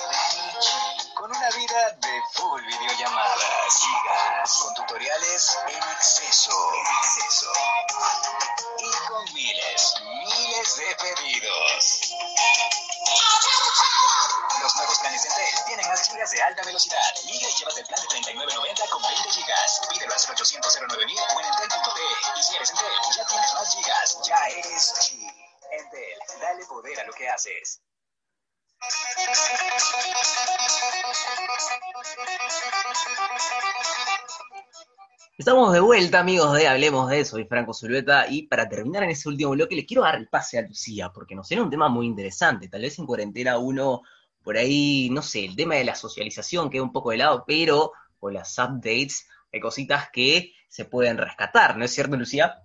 Meli 0.09 0.59
G 0.61 0.92
con 1.23 1.31
una 1.31 1.51
vida 1.51 1.91
de 2.01 2.23
full 2.33 2.61
videollamadas, 2.67 3.79
gigas, 3.79 4.59
con 4.61 4.75
tutoriales 4.75 5.57
en 5.69 5.83
exceso, 5.93 6.51
en 6.75 6.97
exceso, 6.97 7.53
Estamos 35.53 35.75
de 35.75 35.81
vuelta, 35.81 36.21
amigos 36.21 36.55
de 36.55 36.67
Hablemos 36.67 37.11
de 37.11 37.21
eso, 37.21 37.33
soy 37.33 37.45
Franco 37.45 37.75
Zuleta, 37.75 38.27
y 38.27 38.47
para 38.47 38.67
terminar 38.71 39.03
en 39.03 39.11
ese 39.11 39.29
último 39.29 39.51
bloque 39.51 39.77
les 39.77 39.85
quiero 39.85 40.03
dar 40.03 40.15
el 40.15 40.27
pase 40.27 40.59
a 40.59 40.63
Lucía, 40.63 41.11
porque 41.13 41.35
nos 41.35 41.47
tiene 41.47 41.63
un 41.63 41.69
tema 41.69 41.91
muy 41.91 42.07
interesante. 42.07 42.69
Tal 42.69 42.81
vez 42.81 42.99
en 42.99 43.05
cuarentena 43.05 43.59
uno 43.59 44.01
por 44.43 44.57
ahí, 44.57 45.11
no 45.11 45.21
sé, 45.21 45.45
el 45.45 45.55
tema 45.55 45.75
de 45.75 45.85
la 45.85 45.95
socialización 45.95 46.71
queda 46.71 46.83
un 46.83 46.91
poco 46.91 47.11
de 47.11 47.19
lado, 47.19 47.45
pero 47.47 47.93
con 48.19 48.33
las 48.33 48.59
updates 48.59 49.29
hay 49.53 49.61
cositas 49.61 50.09
que 50.11 50.55
se 50.71 50.87
pueden 50.87 51.19
rescatar, 51.19 51.77
¿no 51.77 51.85
es 51.85 51.91
cierto, 51.91 52.17
Lucía? 52.17 52.63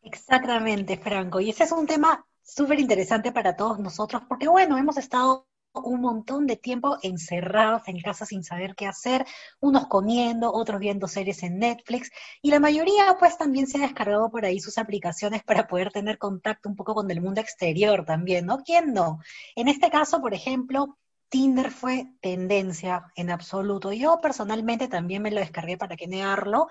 Exactamente, 0.00 0.96
Franco. 0.96 1.40
Y 1.40 1.50
ese 1.50 1.64
es 1.64 1.72
un 1.72 1.86
tema 1.86 2.26
súper 2.42 2.80
interesante 2.80 3.32
para 3.32 3.54
todos 3.54 3.80
nosotros, 3.80 4.22
porque 4.26 4.48
bueno, 4.48 4.78
hemos 4.78 4.96
estado 4.96 5.46
un 5.74 6.00
montón 6.00 6.46
de 6.46 6.56
tiempo 6.56 6.98
encerrados 7.02 7.82
en 7.88 8.00
casa 8.00 8.26
sin 8.26 8.44
saber 8.44 8.74
qué 8.74 8.86
hacer, 8.86 9.26
unos 9.60 9.86
comiendo, 9.86 10.52
otros 10.52 10.80
viendo 10.80 11.08
series 11.08 11.42
en 11.42 11.58
Netflix, 11.58 12.10
y 12.42 12.50
la 12.50 12.60
mayoría 12.60 13.16
pues 13.18 13.36
también 13.36 13.66
se 13.66 13.78
ha 13.78 13.82
descargado 13.82 14.30
por 14.30 14.44
ahí 14.44 14.60
sus 14.60 14.78
aplicaciones 14.78 15.42
para 15.42 15.66
poder 15.66 15.90
tener 15.90 16.18
contacto 16.18 16.68
un 16.68 16.76
poco 16.76 16.94
con 16.94 17.10
el 17.10 17.20
mundo 17.20 17.40
exterior 17.40 18.04
también, 18.04 18.46
¿no? 18.46 18.58
¿Quién 18.58 18.92
no? 18.94 19.20
En 19.56 19.68
este 19.68 19.90
caso, 19.90 20.20
por 20.20 20.34
ejemplo, 20.34 20.98
Tinder 21.28 21.70
fue 21.70 22.12
tendencia 22.20 23.06
en 23.16 23.30
absoluto. 23.30 23.92
Yo 23.92 24.20
personalmente 24.20 24.88
también 24.88 25.22
me 25.22 25.32
lo 25.32 25.40
descargué 25.40 25.76
para 25.76 25.96
que 25.96 26.06
negarlo 26.06 26.68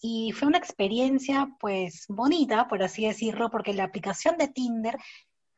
y 0.00 0.32
fue 0.32 0.48
una 0.48 0.58
experiencia 0.58 1.48
pues 1.60 2.06
bonita, 2.08 2.68
por 2.68 2.82
así 2.82 3.06
decirlo, 3.06 3.50
porque 3.50 3.74
la 3.74 3.84
aplicación 3.84 4.36
de 4.38 4.48
Tinder 4.48 4.96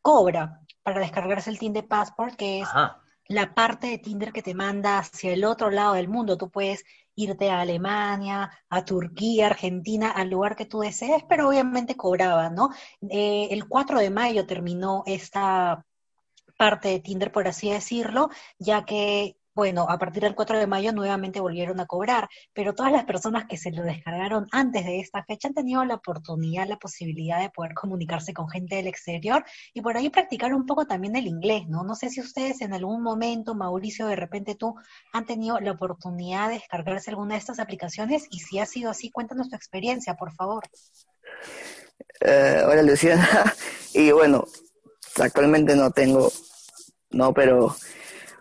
cobra 0.08 0.62
para 0.82 1.00
descargarse 1.00 1.50
el 1.50 1.58
Tinder 1.58 1.86
Passport, 1.86 2.34
que 2.34 2.60
es 2.60 2.68
la 3.26 3.54
parte 3.54 3.88
de 3.88 3.98
Tinder 3.98 4.32
que 4.32 4.40
te 4.40 4.54
manda 4.54 5.00
hacia 5.00 5.34
el 5.34 5.44
otro 5.44 5.70
lado 5.70 5.92
del 5.92 6.08
mundo. 6.08 6.38
Tú 6.38 6.48
puedes 6.48 6.82
irte 7.14 7.50
a 7.50 7.60
Alemania, 7.60 8.50
a 8.70 8.84
Turquía, 8.86 9.48
Argentina, 9.48 10.10
al 10.10 10.30
lugar 10.30 10.56
que 10.56 10.64
tú 10.64 10.80
desees, 10.80 11.24
pero 11.28 11.46
obviamente 11.46 11.94
cobraba, 11.94 12.48
¿no? 12.48 12.70
Eh, 13.02 13.48
el 13.50 13.68
4 13.68 13.98
de 13.98 14.08
mayo 14.08 14.46
terminó 14.46 15.02
esta 15.04 15.84
parte 16.56 16.88
de 16.88 17.00
Tinder, 17.00 17.30
por 17.30 17.46
así 17.46 17.70
decirlo, 17.70 18.30
ya 18.58 18.86
que 18.86 19.37
bueno, 19.58 19.86
a 19.88 19.98
partir 19.98 20.22
del 20.22 20.36
4 20.36 20.56
de 20.56 20.68
mayo 20.68 20.92
nuevamente 20.92 21.40
volvieron 21.40 21.80
a 21.80 21.86
cobrar, 21.86 22.28
pero 22.54 22.76
todas 22.76 22.92
las 22.92 23.04
personas 23.06 23.46
que 23.48 23.56
se 23.56 23.72
lo 23.72 23.82
descargaron 23.82 24.46
antes 24.52 24.86
de 24.86 25.00
esta 25.00 25.24
fecha 25.24 25.48
han 25.48 25.54
tenido 25.54 25.84
la 25.84 25.96
oportunidad, 25.96 26.68
la 26.68 26.76
posibilidad 26.76 27.40
de 27.40 27.50
poder 27.50 27.74
comunicarse 27.74 28.32
con 28.32 28.48
gente 28.48 28.76
del 28.76 28.86
exterior 28.86 29.44
y 29.74 29.80
por 29.80 29.96
ahí 29.96 30.10
practicar 30.10 30.54
un 30.54 30.64
poco 30.64 30.86
también 30.86 31.16
el 31.16 31.26
inglés, 31.26 31.66
¿no? 31.66 31.82
No 31.82 31.96
sé 31.96 32.08
si 32.08 32.20
ustedes 32.20 32.60
en 32.60 32.72
algún 32.72 33.02
momento, 33.02 33.56
Mauricio, 33.56 34.06
de 34.06 34.14
repente 34.14 34.54
tú, 34.54 34.76
han 35.12 35.26
tenido 35.26 35.58
la 35.58 35.72
oportunidad 35.72 36.50
de 36.50 36.54
descargarse 36.54 37.10
alguna 37.10 37.34
de 37.34 37.40
estas 37.40 37.58
aplicaciones 37.58 38.28
y 38.30 38.38
si 38.38 38.60
ha 38.60 38.66
sido 38.66 38.92
así, 38.92 39.10
cuéntanos 39.10 39.50
tu 39.50 39.56
experiencia, 39.56 40.14
por 40.14 40.32
favor. 40.34 40.62
Eh, 42.20 42.62
hola, 42.64 42.82
Luciana. 42.82 43.28
Y 43.92 44.12
bueno, 44.12 44.44
actualmente 45.20 45.74
no 45.74 45.90
tengo, 45.90 46.30
no, 47.10 47.32
pero 47.34 47.74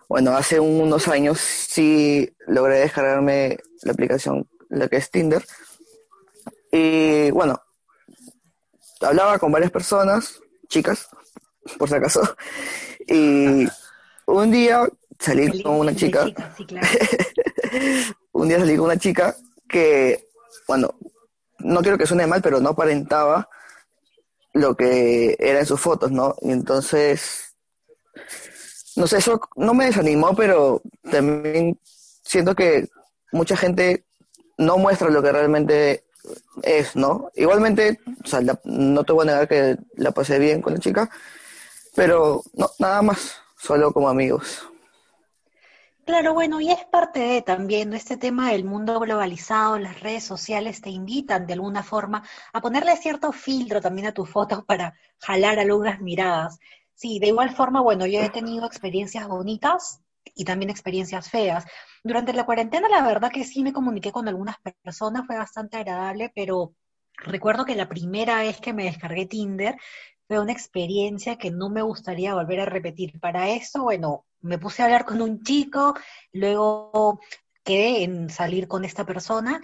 bueno, 0.08 0.34
hace 0.34 0.58
unos 0.58 1.06
años 1.06 1.38
sí 1.38 2.34
logré 2.46 2.78
descargarme 2.78 3.58
la 3.82 3.92
aplicación, 3.92 4.48
la 4.70 4.88
que 4.88 4.96
es 4.96 5.10
Tinder. 5.10 5.44
Y 6.72 7.30
bueno, 7.30 7.60
hablaba 9.02 9.38
con 9.38 9.52
varias 9.52 9.70
personas, 9.70 10.40
chicas, 10.68 11.08
por 11.78 11.90
si 11.90 11.94
acaso. 11.94 12.22
Y 13.06 13.68
un 14.26 14.50
día 14.50 14.88
salí 15.18 15.62
con 15.62 15.74
una 15.74 15.94
chica. 15.94 16.24
un 18.32 18.48
día 18.48 18.58
salí 18.58 18.76
con 18.76 18.86
una 18.86 18.98
chica 18.98 19.36
que, 19.68 20.26
bueno, 20.66 20.94
no 21.58 21.82
quiero 21.82 21.98
que 21.98 22.06
suene 22.06 22.26
mal, 22.26 22.40
pero 22.40 22.60
no 22.60 22.70
aparentaba 22.70 23.50
lo 24.54 24.74
que 24.74 25.36
era 25.38 25.60
en 25.60 25.66
sus 25.66 25.80
fotos, 25.80 26.10
¿no? 26.10 26.34
Y 26.40 26.50
entonces 26.50 27.54
no 28.98 29.06
sé, 29.06 29.18
eso 29.18 29.40
no 29.54 29.74
me 29.74 29.86
desanimó, 29.86 30.34
pero 30.34 30.82
también 31.10 31.78
siento 32.22 32.54
que 32.54 32.88
mucha 33.30 33.56
gente 33.56 34.04
no 34.56 34.76
muestra 34.76 35.08
lo 35.08 35.22
que 35.22 35.30
realmente 35.30 36.04
es, 36.62 36.96
¿no? 36.96 37.30
Igualmente, 37.36 38.00
o 38.24 38.26
sea, 38.26 38.40
no 38.64 39.04
te 39.04 39.12
voy 39.12 39.22
a 39.22 39.30
negar 39.30 39.48
que 39.48 39.76
la 39.94 40.10
pasé 40.10 40.40
bien 40.40 40.60
con 40.60 40.74
la 40.74 40.80
chica, 40.80 41.08
pero 41.94 42.42
no, 42.54 42.68
nada 42.80 43.02
más, 43.02 43.36
solo 43.56 43.92
como 43.92 44.08
amigos. 44.08 44.66
Claro, 46.04 46.32
bueno, 46.32 46.58
y 46.60 46.70
es 46.70 46.84
parte 46.86 47.20
de 47.20 47.42
también 47.42 47.92
este 47.92 48.16
tema 48.16 48.50
del 48.50 48.64
mundo 48.64 48.98
globalizado, 48.98 49.78
las 49.78 50.00
redes 50.00 50.24
sociales 50.24 50.80
te 50.80 50.88
invitan 50.88 51.46
de 51.46 51.52
alguna 51.52 51.82
forma 51.82 52.24
a 52.52 52.62
ponerle 52.62 52.96
cierto 52.96 53.30
filtro 53.30 53.82
también 53.82 54.06
a 54.06 54.12
tus 54.12 54.28
fotos 54.28 54.64
para 54.64 54.94
jalar 55.18 55.58
algunas 55.58 56.00
miradas. 56.00 56.58
Sí, 56.98 57.20
de 57.20 57.28
igual 57.28 57.54
forma, 57.54 57.80
bueno, 57.80 58.06
yo 58.06 58.20
he 58.20 58.28
tenido 58.28 58.66
experiencias 58.66 59.28
bonitas 59.28 60.00
y 60.34 60.44
también 60.44 60.68
experiencias 60.68 61.30
feas. 61.30 61.64
Durante 62.02 62.32
la 62.32 62.44
cuarentena, 62.44 62.88
la 62.88 63.06
verdad 63.06 63.30
que 63.30 63.44
sí 63.44 63.62
me 63.62 63.72
comuniqué 63.72 64.10
con 64.10 64.26
algunas 64.26 64.56
personas, 64.82 65.24
fue 65.24 65.36
bastante 65.36 65.76
agradable, 65.76 66.32
pero 66.34 66.74
recuerdo 67.18 67.64
que 67.64 67.76
la 67.76 67.88
primera 67.88 68.38
vez 68.40 68.60
que 68.60 68.72
me 68.72 68.82
descargué 68.82 69.26
Tinder 69.26 69.76
fue 70.26 70.40
una 70.40 70.50
experiencia 70.50 71.38
que 71.38 71.52
no 71.52 71.70
me 71.70 71.82
gustaría 71.82 72.34
volver 72.34 72.58
a 72.62 72.64
repetir. 72.64 73.20
Para 73.20 73.48
eso, 73.48 73.84
bueno, 73.84 74.26
me 74.40 74.58
puse 74.58 74.82
a 74.82 74.86
hablar 74.86 75.04
con 75.04 75.22
un 75.22 75.40
chico, 75.44 75.94
luego 76.32 77.20
quedé 77.62 78.02
en 78.02 78.28
salir 78.28 78.66
con 78.66 78.84
esta 78.84 79.06
persona 79.06 79.60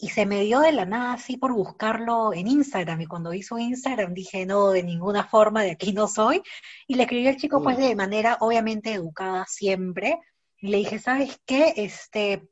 y 0.00 0.10
se 0.10 0.26
me 0.26 0.42
dio 0.42 0.60
de 0.60 0.70
la 0.70 0.86
nada 0.86 1.14
así 1.14 1.36
por 1.36 1.52
buscarlo 1.52 2.32
en 2.32 2.46
Instagram. 2.46 3.00
Y 3.00 3.06
cuando 3.06 3.34
hizo 3.34 3.58
Instagram 3.58 4.14
dije, 4.14 4.46
no, 4.46 4.70
de 4.70 4.84
ninguna 4.84 5.24
forma, 5.24 5.62
de 5.62 5.72
aquí 5.72 5.92
no 5.92 6.06
soy. 6.06 6.40
Y 6.86 6.94
le 6.94 7.02
escribí 7.02 7.26
al 7.26 7.36
chico, 7.36 7.60
pues 7.60 7.76
de 7.76 7.96
manera 7.96 8.36
obviamente 8.40 8.92
educada 8.92 9.44
siempre. 9.48 10.20
Y 10.60 10.68
le 10.68 10.78
dije, 10.78 11.00
¿sabes 11.00 11.40
qué? 11.44 11.74
Este, 11.76 12.48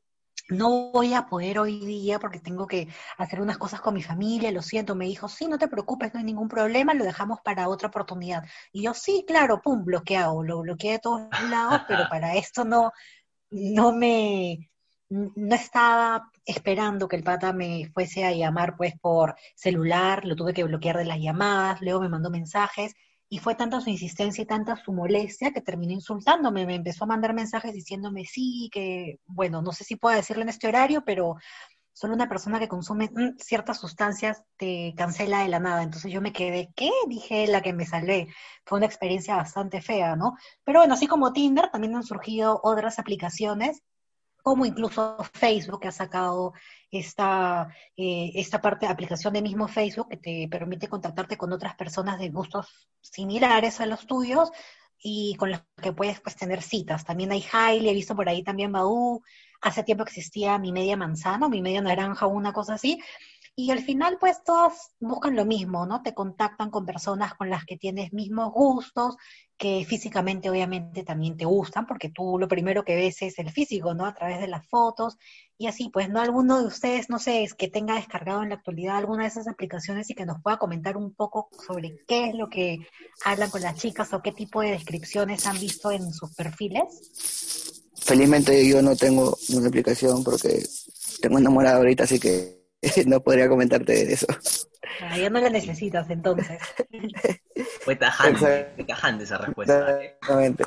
no 0.49 0.91
voy 0.91 1.13
a 1.13 1.27
poder 1.27 1.59
hoy 1.59 1.79
día 1.85 2.19
porque 2.19 2.41
tengo 2.41 2.67
que 2.67 2.89
hacer 3.17 3.39
unas 3.39 3.57
cosas 3.57 3.79
con 3.79 3.93
mi 3.93 4.03
familia, 4.03 4.51
lo 4.51 4.61
siento. 4.61 4.93
Me 4.93 5.05
dijo, 5.05 5.29
sí, 5.29 5.47
no 5.47 5.57
te 5.57 5.69
preocupes, 5.69 6.13
no 6.13 6.19
hay 6.19 6.25
ningún 6.25 6.49
problema, 6.49 6.93
lo 6.93 7.05
dejamos 7.05 7.39
para 7.41 7.69
otra 7.69 7.87
oportunidad. 7.87 8.43
Y 8.73 8.83
yo, 8.83 8.93
sí, 8.93 9.23
claro, 9.25 9.61
pum, 9.61 9.85
bloqueado, 9.85 10.43
lo 10.43 10.59
bloqueé 10.59 10.93
de 10.93 10.99
todos 10.99 11.29
lados, 11.49 11.83
pero 11.87 12.03
para 12.09 12.35
esto 12.35 12.65
no, 12.65 12.91
no 13.51 13.93
me, 13.93 14.69
no 15.09 15.55
estaba 15.55 16.31
esperando 16.45 17.07
que 17.07 17.15
el 17.15 17.23
pata 17.23 17.53
me 17.53 17.89
fuese 17.93 18.25
a 18.25 18.31
llamar 18.33 18.75
pues 18.75 18.93
por 18.99 19.35
celular, 19.55 20.25
lo 20.25 20.35
tuve 20.35 20.53
que 20.53 20.63
bloquear 20.63 20.97
de 20.97 21.05
las 21.05 21.19
llamadas, 21.19 21.81
luego 21.81 22.01
me 22.01 22.09
mandó 22.09 22.29
mensajes 22.29 22.93
y 23.29 23.39
fue 23.39 23.55
tanta 23.55 23.81
su 23.81 23.89
insistencia 23.89 24.41
y 24.41 24.45
tanta 24.45 24.75
su 24.77 24.93
molestia 24.93 25.51
que 25.51 25.61
terminó 25.61 25.93
insultándome, 25.93 26.65
me 26.65 26.75
empezó 26.75 27.03
a 27.03 27.07
mandar 27.07 27.33
mensajes 27.33 27.73
diciéndome 27.73 28.25
sí, 28.25 28.69
que 28.71 29.19
bueno, 29.25 29.61
no 29.61 29.71
sé 29.73 29.83
si 29.83 29.95
puedo 29.95 30.15
decirlo 30.15 30.43
en 30.43 30.49
este 30.49 30.67
horario, 30.67 31.03
pero 31.05 31.35
solo 31.97 32.13
una 32.13 32.29
persona 32.29 32.59
que 32.59 32.67
consume 32.67 33.09
mm, 33.11 33.37
ciertas 33.39 33.79
sustancias 33.79 34.43
te 34.55 34.93
cancela 34.95 35.39
de 35.41 35.49
la 35.49 35.59
nada. 35.59 35.81
Entonces 35.83 36.11
yo 36.11 36.21
me 36.21 36.31
quedé, 36.31 36.69
¿qué? 36.75 36.91
Dije 37.07 37.47
la 37.47 37.61
que 37.61 37.73
me 37.73 37.87
salvé. 37.87 38.27
Fue 38.65 38.77
una 38.77 38.85
experiencia 38.85 39.35
bastante 39.35 39.81
fea, 39.81 40.15
¿no? 40.15 40.35
Pero 40.63 40.79
bueno, 40.79 40.93
así 40.93 41.07
como 41.07 41.33
Tinder, 41.33 41.69
también 41.71 41.95
han 41.95 42.03
surgido 42.03 42.59
otras 42.63 42.99
aplicaciones 42.99 43.81
como 44.47 44.65
incluso 44.65 45.17
Facebook 45.33 45.81
que 45.81 45.89
ha 45.89 45.91
sacado 45.91 46.53
esta, 46.89 47.67
eh, 47.97 48.31
esta 48.35 48.61
parte 48.61 48.87
aplicación 48.87 49.33
de 49.33 49.41
mismo 49.41 49.67
Facebook 49.67 50.07
que 50.07 50.15
te 50.15 50.47
permite 50.49 50.87
contactarte 50.87 51.35
con 51.35 51.51
otras 51.51 51.75
personas 51.75 52.17
de 52.17 52.29
gustos 52.29 52.87
similares 53.01 53.81
a 53.81 53.85
los 53.85 54.07
tuyos 54.07 54.49
y 55.03 55.35
con 55.35 55.51
las 55.51 55.63
que 55.81 55.91
puedes 55.91 56.21
pues, 56.21 56.37
tener 56.37 56.61
citas. 56.61 57.03
También 57.03 57.33
hay 57.33 57.43
Hailey, 57.51 57.89
he 57.89 57.93
visto 57.93 58.15
por 58.15 58.29
ahí 58.29 58.41
también 58.41 58.71
Badoo, 58.71 59.21
hace 59.59 59.83
tiempo 59.83 60.05
existía 60.05 60.57
mi 60.59 60.71
media 60.71 60.95
manzana, 60.95 61.49
mi 61.49 61.61
media 61.61 61.81
naranja 61.81 62.25
o 62.25 62.29
una 62.29 62.53
cosa 62.53 62.75
así, 62.75 63.01
y 63.59 63.71
al 63.71 63.79
final, 63.79 64.17
pues 64.19 64.43
todas 64.43 64.91
buscan 64.99 65.35
lo 65.35 65.43
mismo, 65.43 65.87
¿no? 65.87 66.03
Te 66.03 66.13
contactan 66.13 66.69
con 66.69 66.85
personas 66.85 67.33
con 67.33 67.49
las 67.49 67.65
que 67.65 67.75
tienes 67.75 68.13
mismos 68.13 68.53
gustos, 68.53 69.17
que 69.57 69.83
físicamente 69.83 70.51
obviamente 70.51 71.01
también 71.03 71.35
te 71.37 71.45
gustan, 71.45 71.87
porque 71.87 72.09
tú 72.09 72.37
lo 72.37 72.47
primero 72.47 72.85
que 72.85 72.95
ves 72.95 73.19
es 73.23 73.39
el 73.39 73.49
físico, 73.49 73.95
¿no? 73.95 74.05
A 74.05 74.13
través 74.13 74.39
de 74.39 74.47
las 74.47 74.67
fotos. 74.67 75.17
Y 75.57 75.65
así, 75.65 75.89
pues, 75.91 76.07
¿no? 76.07 76.21
Alguno 76.21 76.61
de 76.61 76.67
ustedes, 76.67 77.09
no 77.09 77.17
sé, 77.17 77.41
es 77.41 77.55
que 77.55 77.67
tenga 77.67 77.95
descargado 77.95 78.43
en 78.43 78.49
la 78.49 78.55
actualidad 78.55 78.97
alguna 78.97 79.23
de 79.23 79.29
esas 79.29 79.47
aplicaciones 79.47 80.07
y 80.11 80.13
que 80.13 80.27
nos 80.27 80.39
pueda 80.43 80.57
comentar 80.57 80.95
un 80.95 81.15
poco 81.15 81.49
sobre 81.65 81.95
qué 82.07 82.29
es 82.29 82.35
lo 82.35 82.51
que 82.51 82.77
hablan 83.25 83.49
con 83.49 83.63
las 83.63 83.75
chicas 83.75 84.13
o 84.13 84.21
qué 84.21 84.33
tipo 84.33 84.61
de 84.61 84.69
descripciones 84.69 85.47
han 85.47 85.59
visto 85.59 85.89
en 85.89 86.13
sus 86.13 86.35
perfiles. 86.35 87.81
Felizmente 87.95 88.69
yo 88.69 88.83
no 88.83 88.95
tengo 88.95 89.35
una 89.49 89.67
aplicación 89.67 90.23
porque 90.23 90.63
tengo 91.23 91.39
enamorada 91.39 91.77
ahorita, 91.77 92.03
así 92.03 92.19
que 92.19 92.56
no 93.07 93.21
podría 93.21 93.49
comentarte 93.49 94.05
de 94.05 94.13
eso. 94.13 94.27
Ah, 95.01 95.17
ya 95.17 95.29
no 95.29 95.39
la 95.39 95.49
necesitas 95.49 96.09
entonces. 96.09 96.59
Fue 97.81 97.95
tajante, 97.95 98.73
tajante 98.87 99.23
esa 99.23 99.37
respuesta. 99.37 100.01
¿eh? 100.01 100.17
Exactamente. 100.21 100.63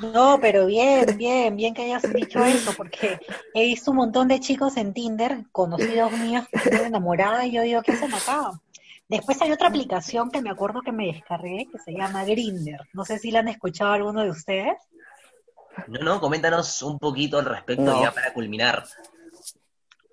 No, 0.00 0.38
pero 0.40 0.66
bien, 0.66 1.16
bien, 1.16 1.56
bien 1.56 1.74
que 1.74 1.82
hayas 1.82 2.02
dicho 2.12 2.44
eso, 2.44 2.72
porque 2.76 3.18
he 3.54 3.64
visto 3.64 3.90
un 3.90 3.98
montón 3.98 4.28
de 4.28 4.40
chicos 4.40 4.76
en 4.76 4.92
Tinder, 4.92 5.44
conocidos 5.52 6.12
míos, 6.12 6.46
que 6.50 6.58
están 6.70 6.86
enamorados, 6.86 7.44
y 7.44 7.52
yo 7.52 7.62
digo, 7.62 7.82
¿qué 7.82 7.92
hacen 7.92 8.12
acá? 8.14 8.52
Después 9.08 9.40
hay 9.40 9.52
otra 9.52 9.68
aplicación 9.68 10.30
que 10.30 10.42
me 10.42 10.50
acuerdo 10.50 10.82
que 10.82 10.92
me 10.92 11.06
descargué 11.06 11.66
que 11.72 11.78
se 11.78 11.92
llama 11.92 12.24
Grinder. 12.24 12.80
No 12.92 13.04
sé 13.04 13.18
si 13.18 13.30
la 13.30 13.40
han 13.40 13.48
escuchado 13.48 13.92
alguno 13.92 14.22
de 14.22 14.30
ustedes. 14.30 14.76
No, 15.86 16.00
no, 16.00 16.20
coméntanos 16.20 16.82
un 16.82 16.98
poquito 16.98 17.38
al 17.38 17.46
respecto 17.46 17.84
No. 17.84 18.02
ya 18.02 18.12
para 18.12 18.32
culminar. 18.34 18.84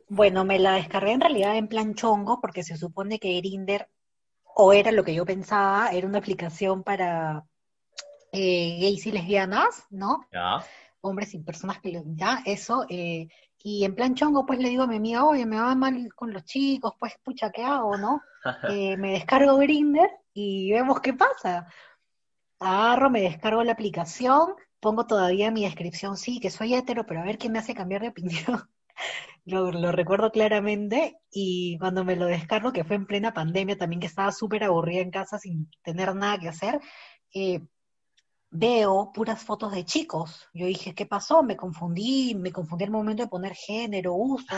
Bueno, 0.08 0.46
me 0.46 0.60
la 0.60 0.74
descargué 0.74 1.14
en 1.14 1.22
realidad 1.22 1.58
en 1.58 1.68
plan 1.68 1.96
chongo 1.96 2.40
porque 2.40 2.64
se 2.64 2.78
supone 2.78 3.20
que 3.20 3.38
Grinder, 3.40 3.90
o 4.44 4.72
era 4.72 4.92
lo 4.92 5.04
que 5.04 5.16
yo 5.16 5.26
pensaba, 5.26 5.90
era 5.90 6.08
una 6.08 6.20
aplicación 6.20 6.84
para 6.84 7.44
eh, 8.32 8.78
gays 8.80 9.06
y 9.08 9.12
lesbianas, 9.12 9.86
¿no? 9.90 10.28
Ya. 10.32 10.64
Hombres 11.02 11.34
y 11.34 11.40
personas 11.40 11.80
que 11.80 12.04
ya, 12.16 12.42
eso. 12.46 12.86
eh, 12.90 13.28
y 13.60 13.84
en 13.84 13.96
plan 13.96 14.14
chongo, 14.14 14.46
pues 14.46 14.60
le 14.60 14.70
digo 14.70 14.84
a 14.84 14.88
mi 14.88 14.98
amiga, 14.98 15.26
oye, 15.26 15.46
me 15.46 15.60
va 15.60 15.74
mal 15.74 16.14
con 16.14 16.32
los 16.32 16.44
chicos, 16.46 16.94
pues 17.00 17.14
pucha, 17.24 17.52
¿qué 17.52 17.64
hago, 17.64 17.98
no? 17.98 18.22
Eh, 18.70 18.96
me 18.98 19.14
descargo 19.14 19.58
Grinder 19.58 20.08
y 20.32 20.72
vemos 20.72 21.02
qué 21.02 21.14
pasa. 21.14 21.68
Agarro, 22.60 23.10
me 23.10 23.22
descargo 23.22 23.64
la 23.64 23.72
aplicación, 23.72 24.54
pongo 24.80 25.08
todavía 25.08 25.50
mi 25.50 25.64
descripción, 25.64 26.16
sí, 26.16 26.40
que 26.40 26.52
soy 26.52 26.76
hetero, 26.76 27.08
pero 27.08 27.22
a 27.22 27.24
ver 27.24 27.40
qué 27.40 27.50
me 27.50 27.58
hace 27.58 27.74
cambiar 27.74 28.04
de 28.04 28.10
opinión. 28.10 28.70
Lo, 29.46 29.92
recuerdo 29.92 30.32
claramente 30.32 31.20
y 31.32 31.78
cuando 31.78 32.04
me 32.04 32.16
lo 32.16 32.26
descargo, 32.26 32.74
que 32.74 32.84
fue 32.84 32.96
en 32.96 33.06
plena 33.06 33.34
pandemia 33.34 33.78
también, 33.78 34.00
que 34.00 34.08
estaba 34.08 34.32
súper 34.32 34.64
aburrida 34.64 35.02
en 35.02 35.12
casa 35.12 35.38
sin 35.38 35.70
tener 35.84 36.16
nada 36.16 36.40
que 36.40 36.50
hacer, 36.50 36.82
eh, 37.34 37.62
veo 38.50 39.12
puras 39.14 39.44
fotos 39.44 39.72
de 39.74 39.86
chicos. 39.86 40.48
Yo 40.54 40.66
dije, 40.66 40.96
¿qué 40.96 41.06
pasó? 41.06 41.44
Me 41.44 41.56
confundí, 41.56 42.34
me 42.34 42.52
confundí 42.52 42.86
al 42.86 42.92
momento 42.92 43.24
de 43.24 43.30
poner 43.30 43.54
género, 43.54 44.16
uso. 44.16 44.56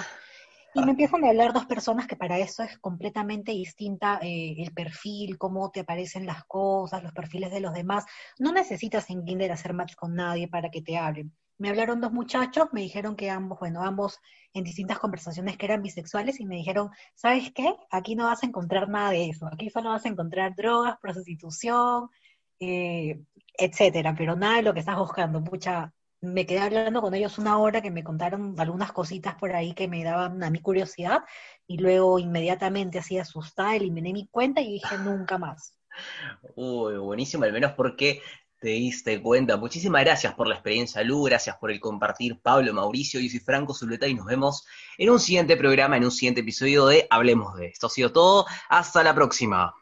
Y 0.73 0.81
me 0.83 0.91
empiezan 0.91 1.25
a 1.25 1.29
hablar 1.29 1.53
dos 1.53 1.65
personas 1.65 2.05
que 2.05 2.15
para 2.15 2.37
eso 2.37 2.61
es 2.61 2.77
completamente 2.77 3.51
distinta 3.51 4.19
eh, 4.21 4.55
el 4.59 4.71
perfil, 4.73 5.37
cómo 5.37 5.71
te 5.71 5.79
aparecen 5.79 6.25
las 6.25 6.43
cosas, 6.45 7.01
los 7.01 7.13
perfiles 7.13 7.51
de 7.51 7.61
los 7.61 7.73
demás. 7.73 8.05
No 8.37 8.51
necesitas 8.51 9.09
en 9.09 9.25
Kinder 9.25 9.51
hacer 9.51 9.73
match 9.73 9.95
con 9.95 10.13
nadie 10.13 10.47
para 10.47 10.69
que 10.69 10.83
te 10.83 10.97
hablen. 10.97 11.33
Me 11.57 11.69
hablaron 11.69 12.01
dos 12.01 12.11
muchachos, 12.11 12.67
me 12.71 12.81
dijeron 12.81 13.15
que 13.15 13.29
ambos, 13.29 13.59
bueno, 13.59 13.83
ambos 13.83 14.19
en 14.53 14.63
distintas 14.63 14.99
conversaciones 14.99 15.57
que 15.57 15.65
eran 15.65 15.81
bisexuales 15.81 16.39
y 16.39 16.45
me 16.45 16.55
dijeron, 16.55 16.89
¿sabes 17.15 17.51
qué? 17.53 17.75
Aquí 17.89 18.15
no 18.15 18.25
vas 18.25 18.43
a 18.43 18.47
encontrar 18.47 18.89
nada 18.89 19.11
de 19.11 19.29
eso. 19.29 19.47
Aquí 19.47 19.69
solo 19.69 19.89
vas 19.89 20.05
a 20.05 20.09
encontrar 20.09 20.55
drogas, 20.55 20.97
prostitución, 21.01 22.09
eh, 22.59 23.19
etcétera, 23.57 24.13
pero 24.15 24.35
nada 24.35 24.57
de 24.57 24.63
lo 24.63 24.73
que 24.73 24.81
estás 24.81 24.97
buscando. 24.97 25.43
Pucha, 25.43 25.93
me 26.21 26.45
quedé 26.45 26.59
hablando 26.59 27.01
con 27.01 27.13
ellos 27.13 27.37
una 27.37 27.57
hora 27.57 27.81
que 27.81 27.91
me 27.91 28.03
contaron 28.03 28.55
algunas 28.59 28.91
cositas 28.91 29.35
por 29.35 29.53
ahí 29.53 29.73
que 29.73 29.87
me 29.87 30.03
daban 30.03 30.43
a 30.43 30.49
mi 30.49 30.59
curiosidad 30.59 31.23
y 31.67 31.77
luego 31.77 32.19
inmediatamente 32.19 32.99
así 32.99 33.17
asustada 33.19 33.75
eliminé 33.75 34.13
mi 34.13 34.27
cuenta 34.27 34.61
y 34.61 34.73
dije 34.73 34.97
nunca 34.97 35.37
más. 35.37 35.77
Uy, 36.55 36.97
buenísimo, 36.97 37.43
al 37.43 37.53
menos 37.53 37.73
porque 37.73 38.21
te 38.59 38.69
diste 38.69 39.21
cuenta. 39.21 39.57
Muchísimas 39.57 40.03
gracias 40.03 40.33
por 40.33 40.47
la 40.47 40.55
experiencia, 40.55 41.03
Lu, 41.03 41.23
gracias 41.23 41.57
por 41.57 41.71
el 41.71 41.79
compartir, 41.79 42.39
Pablo, 42.41 42.73
Mauricio, 42.73 43.19
yo 43.19 43.29
soy 43.29 43.39
Franco 43.39 43.73
Zuleta 43.73 44.07
y 44.07 44.15
nos 44.15 44.25
vemos 44.25 44.65
en 44.97 45.09
un 45.09 45.19
siguiente 45.19 45.57
programa, 45.57 45.97
en 45.97 46.05
un 46.05 46.11
siguiente 46.11 46.41
episodio 46.41 46.87
de 46.87 47.07
Hablemos 47.09 47.55
de 47.55 47.67
esto. 47.67 47.87
Ha 47.87 47.89
sido 47.89 48.11
todo, 48.11 48.45
hasta 48.69 49.03
la 49.03 49.13
próxima. 49.13 49.73